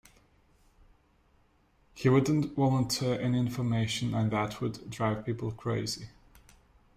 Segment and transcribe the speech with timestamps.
[1.93, 6.07] He wouldn't volunteer any information, and that would drive people crazy.